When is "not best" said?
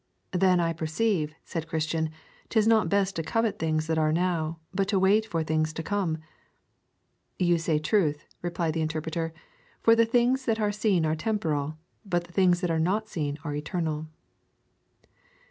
2.67-3.15